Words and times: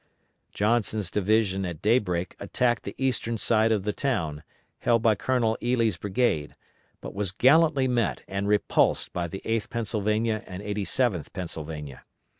Johnson's 0.51 1.11
division 1.11 1.63
at 1.63 1.83
daybreak 1.83 2.35
attacked 2.39 2.85
the 2.85 2.95
eastern 2.97 3.37
side 3.37 3.71
of 3.71 3.83
the 3.83 3.93
town, 3.93 4.41
held 4.79 5.03
by 5.03 5.13
Colonel 5.13 5.59
Ely's 5.61 5.97
brigade, 5.97 6.55
but 7.01 7.13
was 7.13 7.31
gallantly 7.31 7.87
met 7.87 8.23
and 8.27 8.47
repulsed 8.47 9.13
by 9.13 9.27
the 9.27 9.41
8th 9.45 9.69
Pennsylvania 9.69 10.43
and 10.47 10.63
87th 10.63 11.31
Pennsylvania. 11.33 12.03